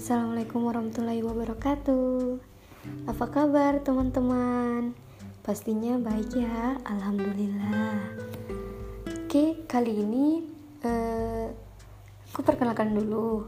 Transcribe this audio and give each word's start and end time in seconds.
Assalamualaikum 0.00 0.64
warahmatullahi 0.64 1.20
wabarakatuh. 1.20 2.40
Apa 3.04 3.26
kabar 3.28 3.84
teman-teman? 3.84 4.96
Pastinya 5.44 6.00
baik 6.00 6.40
ya, 6.40 6.80
alhamdulillah. 6.88 8.00
Oke, 9.04 9.60
kali 9.68 10.00
ini 10.00 10.40
uh, 10.88 11.52
aku 12.32 12.40
perkenalkan 12.40 12.96
dulu. 12.96 13.44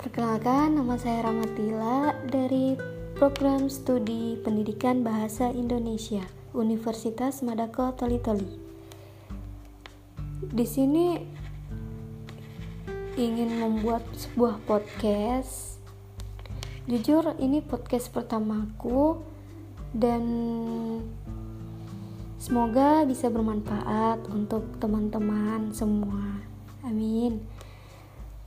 Perkenalkan, 0.00 0.80
nama 0.80 0.96
saya 0.96 1.20
Ramatila 1.20 2.24
dari 2.24 2.72
Program 3.20 3.68
Studi 3.68 4.40
Pendidikan 4.40 5.04
Bahasa 5.04 5.52
Indonesia 5.52 6.24
Universitas 6.56 7.44
Madako 7.44 7.92
Toli-Toli. 7.92 8.56
Di 10.48 10.64
sini 10.64 11.20
ingin 13.18 13.50
membuat 13.58 14.06
sebuah 14.14 14.62
podcast. 14.62 15.82
Jujur, 16.86 17.34
ini 17.42 17.58
podcast 17.58 18.14
pertamaku 18.14 19.18
dan 19.90 20.22
semoga 22.38 23.02
bisa 23.02 23.26
bermanfaat 23.26 24.22
untuk 24.30 24.78
teman-teman 24.78 25.74
semua. 25.74 26.46
Amin. 26.86 27.42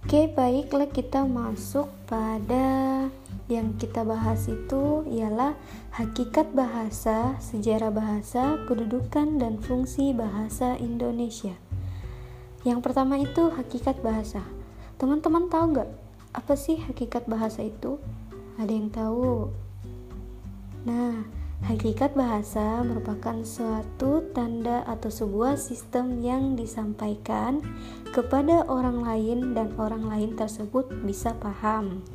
Oke, 0.08 0.32
baiklah 0.32 0.88
kita 0.88 1.28
masuk 1.28 1.92
pada 2.08 3.12
yang 3.52 3.76
kita 3.76 4.08
bahas 4.08 4.48
itu 4.48 5.04
ialah 5.12 5.60
hakikat 6.00 6.48
bahasa, 6.56 7.36
sejarah 7.44 7.92
bahasa, 7.92 8.56
kedudukan 8.72 9.36
dan 9.36 9.60
fungsi 9.60 10.16
bahasa 10.16 10.80
Indonesia. 10.80 11.60
Yang 12.64 12.80
pertama 12.88 13.20
itu 13.20 13.52
hakikat 13.52 14.00
bahasa. 14.00 14.61
Teman-teman 15.02 15.50
tahu 15.50 15.66
nggak 15.74 15.90
apa 16.30 16.54
sih 16.54 16.78
hakikat 16.78 17.26
bahasa 17.26 17.66
itu? 17.66 17.98
Ada 18.62 18.70
yang 18.70 18.94
tahu? 18.94 19.50
Nah, 20.86 21.26
hakikat 21.66 22.14
bahasa 22.14 22.86
merupakan 22.86 23.42
suatu 23.42 24.30
tanda 24.30 24.86
atau 24.86 25.10
sebuah 25.10 25.58
sistem 25.58 26.22
yang 26.22 26.54
disampaikan 26.54 27.66
kepada 28.14 28.62
orang 28.70 29.02
lain 29.02 29.58
dan 29.58 29.74
orang 29.82 30.06
lain 30.06 30.38
tersebut 30.38 30.86
bisa 31.02 31.34
paham. 31.34 32.06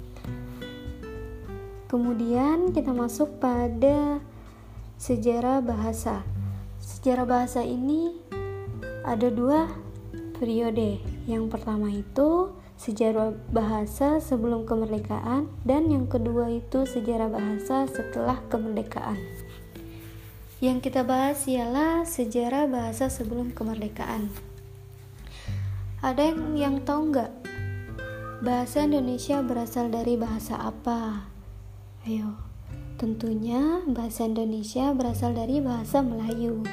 Kemudian 1.90 2.70
kita 2.70 2.94
masuk 2.94 3.42
pada 3.42 4.22
sejarah 4.94 5.58
bahasa. 5.58 6.22
Sejarah 6.78 7.26
bahasa 7.26 7.66
ini 7.66 8.14
ada 9.02 9.26
dua 9.26 9.74
periode. 10.38 11.02
Yang 11.26 11.50
pertama 11.50 11.90
itu 11.90 12.54
sejarah 12.76 13.32
bahasa 13.48 14.20
sebelum 14.20 14.68
kemerdekaan 14.68 15.48
dan 15.64 15.88
yang 15.88 16.04
kedua 16.04 16.52
itu 16.52 16.84
sejarah 16.84 17.32
bahasa 17.32 17.88
setelah 17.88 18.40
kemerdekaan. 18.52 19.16
Yang 20.60 20.88
kita 20.88 21.04
bahas 21.04 21.44
ialah 21.44 22.08
sejarah 22.08 22.64
bahasa 22.68 23.12
sebelum 23.12 23.52
kemerdekaan. 23.52 24.32
Ada 26.00 26.32
yang, 26.32 26.40
yang 26.56 26.76
tahu 26.84 27.12
nggak? 27.12 27.32
Bahasa 28.44 28.84
Indonesia 28.84 29.40
berasal 29.40 29.88
dari 29.88 30.16
bahasa 30.16 30.60
apa? 30.60 31.28
Ayo, 32.04 32.36
tentunya 33.00 33.84
bahasa 33.88 34.28
Indonesia 34.28 34.92
berasal 34.92 35.32
dari 35.32 35.60
bahasa 35.60 36.04
Melayu. 36.04 36.64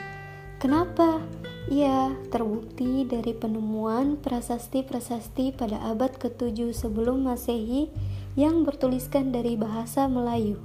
Kenapa? 0.59 1.23
Ia 1.71 2.11
terbukti 2.27 3.07
dari 3.07 3.31
penemuan 3.31 4.19
prasasti-prasasti 4.19 5.55
pada 5.55 5.79
abad 5.87 6.11
ke-7 6.19 6.75
sebelum 6.75 7.23
Masehi 7.23 7.87
yang 8.35 8.67
bertuliskan 8.67 9.31
dari 9.31 9.55
bahasa 9.55 10.11
Melayu. 10.11 10.59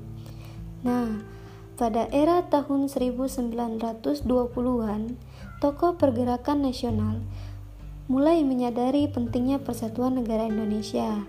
Nah, 0.83 1.23
pada 1.79 2.11
era 2.11 2.43
tahun 2.51 2.91
1920-an, 2.91 5.03
tokoh 5.63 5.95
pergerakan 5.95 6.67
nasional 6.67 7.23
mulai 8.11 8.43
menyadari 8.43 9.07
pentingnya 9.07 9.63
persatuan 9.63 10.19
negara 10.19 10.51
Indonesia 10.51 11.23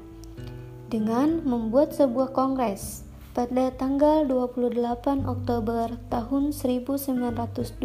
dengan 0.89 1.45
membuat 1.45 1.93
sebuah 1.93 2.33
kongres 2.33 3.05
pada 3.37 3.69
tanggal 3.69 4.25
28 4.25 5.29
Oktober 5.29 5.93
tahun 6.09 6.49
1928 6.49 7.77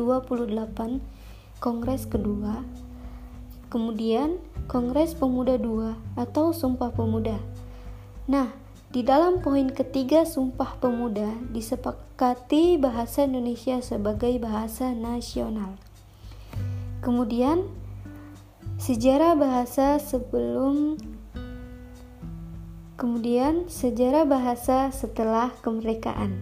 Kongres 1.65 2.05
kedua, 2.05 2.61
kemudian 3.73 4.37
Kongres 4.69 5.17
Pemuda 5.17 5.57
II 5.57 5.97
atau 6.13 6.53
Sumpah 6.53 6.93
Pemuda. 6.93 7.41
Nah, 8.29 8.53
di 8.93 9.01
dalam 9.01 9.41
poin 9.41 9.73
ketiga 9.73 10.29
Sumpah 10.29 10.77
Pemuda 10.77 11.33
disepakati 11.57 12.77
bahasa 12.77 13.25
Indonesia 13.25 13.81
sebagai 13.81 14.37
bahasa 14.45 14.93
nasional. 14.93 15.81
Kemudian 17.01 17.65
sejarah 18.77 19.33
bahasa 19.33 19.97
sebelum 19.97 21.01
kemudian 23.01 23.73
sejarah 23.73 24.29
bahasa 24.29 24.93
setelah 24.93 25.49
kemerdekaan. 25.65 26.37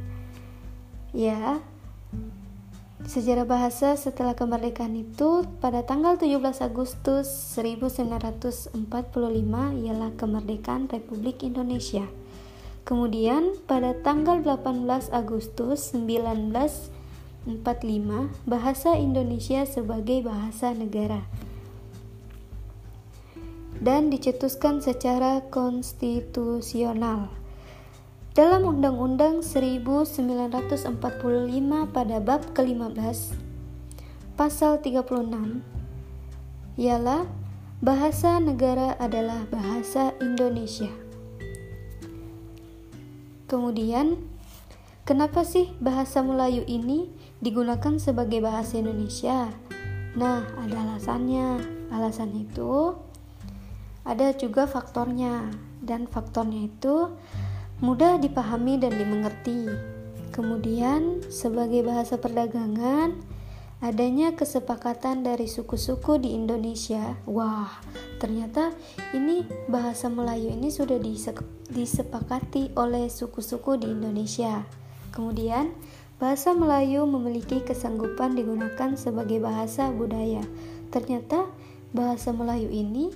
Ya, 1.14 1.62
Sejarah 3.02 3.42
bahasa 3.42 3.98
setelah 3.98 4.38
kemerdekaan 4.38 4.94
itu 4.94 5.42
pada 5.58 5.82
tanggal 5.82 6.14
17 6.22 6.38
Agustus 6.62 7.26
1945 7.58 8.78
ialah 9.82 10.10
kemerdekaan 10.14 10.86
Republik 10.86 11.42
Indonesia. 11.42 12.06
Kemudian 12.86 13.58
pada 13.66 13.98
tanggal 14.06 14.38
18 14.46 15.10
Agustus 15.10 15.90
1945 15.98 17.50
bahasa 18.46 18.94
Indonesia 18.94 19.66
sebagai 19.66 20.22
bahasa 20.22 20.70
negara 20.70 21.26
dan 23.82 24.14
dicetuskan 24.14 24.78
secara 24.78 25.42
konstitusional. 25.50 27.41
Dalam 28.32 28.64
Undang-Undang 28.64 29.44
1945 29.44 30.96
pada 31.92 32.16
bab 32.16 32.40
ke-15 32.56 33.36
pasal 34.40 34.80
36 34.80 35.60
ialah 36.80 37.28
bahasa 37.84 38.40
negara 38.40 38.96
adalah 38.96 39.44
bahasa 39.52 40.16
Indonesia. 40.24 40.88
Kemudian, 43.52 44.16
kenapa 45.04 45.44
sih 45.44 45.68
bahasa 45.76 46.24
Melayu 46.24 46.64
ini 46.64 47.12
digunakan 47.44 48.00
sebagai 48.00 48.40
bahasa 48.40 48.80
Indonesia? 48.80 49.52
Nah, 50.16 50.40
ada 50.56 50.76
alasannya. 50.80 51.60
Alasannya 51.92 52.48
itu 52.48 52.96
ada 54.08 54.32
juga 54.32 54.64
faktornya 54.64 55.52
dan 55.84 56.08
faktornya 56.08 56.72
itu 56.72 57.12
mudah 57.82 58.22
dipahami 58.22 58.78
dan 58.78 58.94
dimengerti. 58.94 59.66
Kemudian, 60.30 61.18
sebagai 61.28 61.82
bahasa 61.82 62.16
perdagangan, 62.16 63.18
adanya 63.82 64.32
kesepakatan 64.38 65.26
dari 65.26 65.50
suku-suku 65.50 66.22
di 66.22 66.38
Indonesia. 66.38 67.18
Wah, 67.26 67.82
ternyata 68.22 68.70
ini 69.12 69.42
bahasa 69.66 70.06
Melayu 70.06 70.54
ini 70.54 70.70
sudah 70.70 70.96
disepakati 71.68 72.72
oleh 72.78 73.10
suku-suku 73.10 73.82
di 73.82 73.90
Indonesia. 73.90 74.62
Kemudian, 75.10 75.74
bahasa 76.22 76.54
Melayu 76.54 77.02
memiliki 77.04 77.66
kesanggupan 77.66 78.38
digunakan 78.38 78.94
sebagai 78.94 79.42
bahasa 79.42 79.90
budaya. 79.90 80.46
Ternyata 80.94 81.50
bahasa 81.90 82.30
Melayu 82.30 82.70
ini 82.70 83.10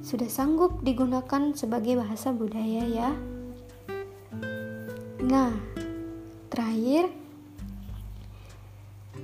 sudah 0.00 0.32
sanggup 0.32 0.80
digunakan 0.80 1.52
sebagai 1.52 2.00
bahasa 2.00 2.32
budaya 2.32 2.88
ya. 2.88 3.12
Nah, 5.20 5.52
terakhir, 6.48 7.12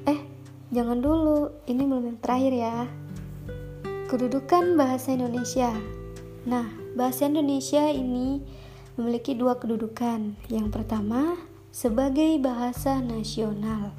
eh, 0.04 0.20
jangan 0.68 1.00
dulu, 1.00 1.48
ini 1.64 1.88
belum 1.88 2.12
yang 2.12 2.20
terakhir 2.20 2.52
ya. 2.52 2.84
Kedudukan 4.04 4.76
bahasa 4.76 5.16
Indonesia. 5.16 5.72
Nah, 6.44 6.68
bahasa 6.92 7.32
Indonesia 7.32 7.88
ini 7.88 8.44
memiliki 9.00 9.32
dua 9.32 9.56
kedudukan. 9.56 10.36
Yang 10.52 10.68
pertama, 10.68 11.40
sebagai 11.72 12.36
bahasa 12.44 13.00
nasional, 13.00 13.96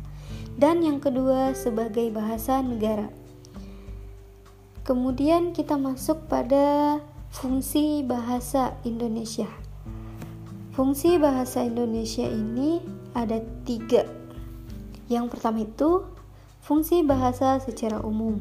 dan 0.54 0.86
yang 0.86 1.02
kedua, 1.02 1.58
sebagai 1.58 2.14
bahasa 2.14 2.62
negara. 2.62 3.10
Kemudian, 4.86 5.50
kita 5.50 5.82
masuk 5.82 6.30
pada 6.30 7.02
fungsi 7.34 8.06
bahasa 8.06 8.78
Indonesia. 8.86 9.67
Fungsi 10.78 11.18
bahasa 11.18 11.66
Indonesia 11.66 12.30
ini 12.30 12.78
ada 13.18 13.42
tiga. 13.66 14.06
Yang 15.10 15.34
pertama 15.34 15.66
itu 15.66 16.06
fungsi 16.62 17.02
bahasa 17.02 17.58
secara 17.58 17.98
umum. 18.06 18.38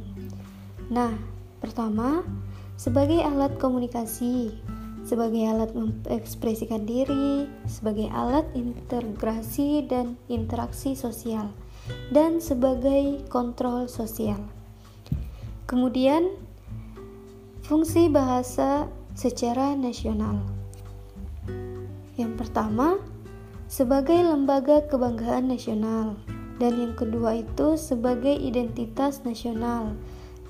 Nah, 0.92 1.16
pertama 1.64 2.20
sebagai 2.76 3.24
alat 3.24 3.56
komunikasi. 3.56 4.52
sebagai 5.06 5.46
alat 5.46 5.70
mengekspresikan 5.70 6.82
diri, 6.82 7.46
sebagai 7.70 8.10
alat 8.10 8.42
integrasi 8.58 9.86
dan 9.86 10.18
interaksi 10.26 10.98
sosial, 10.98 11.54
dan 12.10 12.42
sebagai 12.42 13.22
kontrol 13.30 13.86
sosial. 13.86 14.42
Kemudian, 15.70 16.34
fungsi 17.62 18.10
bahasa 18.10 18.90
secara 19.14 19.78
nasional. 19.78 20.56
Pertama, 22.56 22.97
sebagai 23.69 24.17
lembaga 24.17 24.81
kebanggaan 24.88 25.53
nasional, 25.53 26.17
dan 26.56 26.73
yang 26.81 26.97
kedua 26.97 27.44
itu 27.44 27.76
sebagai 27.76 28.32
identitas 28.32 29.20
nasional, 29.29 29.93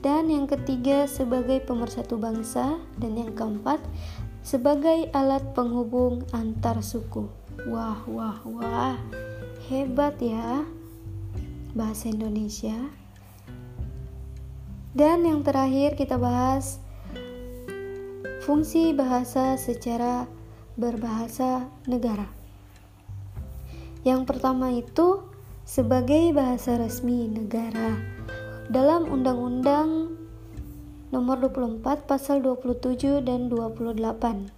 dan 0.07 0.31
yang 0.31 0.47
ketiga 0.47 1.11
sebagai 1.11 1.67
pemersatu 1.67 2.15
bangsa, 2.15 2.79
dan 3.03 3.19
yang 3.19 3.35
keempat 3.35 3.83
sebagai 4.47 5.11
alat 5.19 5.51
penghubung 5.51 6.23
antar 6.31 6.79
suku. 6.79 7.27
Wah, 7.67 7.99
wah, 8.07 8.39
wah, 8.47 8.95
hebat 9.67 10.15
ya 10.23 10.63
bahasa 11.75 12.07
Indonesia. 12.07 12.87
Dan 14.95 15.27
yang 15.27 15.43
terakhir 15.43 15.99
kita 15.99 16.23
bahas 16.23 16.79
fungsi 18.47 18.95
bahasa 18.95 19.59
secara 19.59 20.31
berbahasa 20.77 21.67
negara. 21.89 22.29
Yang 24.05 24.23
pertama 24.29 24.71
itu 24.71 25.25
sebagai 25.67 26.31
bahasa 26.31 26.79
resmi 26.79 27.27
negara. 27.27 27.97
Dalam 28.71 29.11
Undang-Undang 29.11 30.15
nomor 31.11 31.41
24 31.43 32.07
pasal 32.07 32.45
27 32.45 33.25
dan 33.25 33.49
28 33.49 34.53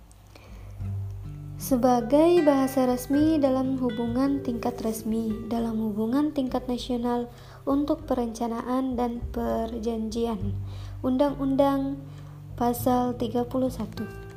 sebagai 1.58 2.40
bahasa 2.46 2.86
resmi 2.86 3.36
dalam 3.36 3.76
hubungan 3.82 4.40
tingkat 4.46 4.78
resmi 4.80 5.34
dalam 5.50 5.76
hubungan 5.82 6.30
tingkat 6.30 6.64
nasional 6.70 7.28
untuk 7.66 8.06
perencanaan 8.08 8.94
dan 8.96 9.20
perjanjian 9.34 10.54
Undang-Undang 11.02 11.98
pasal 12.54 13.18
31 13.18 14.27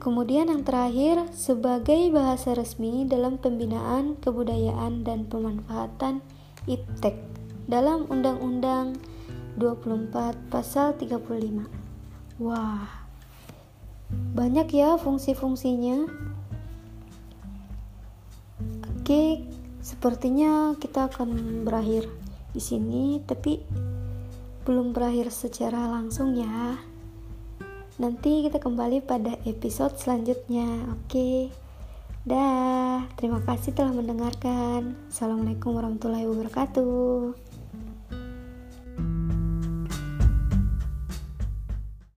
Kemudian 0.00 0.48
yang 0.48 0.64
terakhir 0.64 1.28
sebagai 1.36 2.08
bahasa 2.08 2.56
resmi 2.56 3.04
dalam 3.04 3.36
pembinaan 3.36 4.16
kebudayaan 4.16 5.04
dan 5.04 5.28
pemanfaatan 5.28 6.24
IPTEK 6.64 7.20
dalam 7.68 8.08
Undang-Undang 8.08 8.96
24 9.60 10.48
pasal 10.48 10.96
35 10.96 11.68
wah 12.40 12.88
banyak 14.32 14.72
ya 14.72 14.96
fungsi-fungsinya. 14.96 16.08
Oke 18.96 19.44
sepertinya 19.84 20.80
kita 20.80 21.12
akan 21.12 21.60
berakhir 21.68 22.08
di 22.56 22.60
sini 22.64 23.20
tapi 23.28 23.60
belum 24.64 24.96
berakhir 24.96 25.28
secara 25.28 25.92
langsung 25.92 26.32
ya 26.32 26.80
nanti 28.00 28.48
kita 28.48 28.56
kembali 28.56 29.04
pada 29.04 29.36
episode 29.44 30.00
selanjutnya. 30.00 30.88
Oke. 30.96 31.52
Dah. 32.24 33.04
Terima 33.20 33.44
kasih 33.44 33.76
telah 33.76 33.92
mendengarkan. 33.92 34.96
Assalamualaikum 35.12 35.76
warahmatullahi 35.76 36.24
wabarakatuh 36.24 37.49